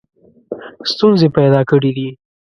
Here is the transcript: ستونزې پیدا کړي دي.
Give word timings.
ستونزې 0.91 1.27
پیدا 1.37 1.61
کړي 1.69 1.91
دي. 1.97 2.09